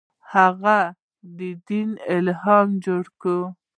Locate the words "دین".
1.67-1.89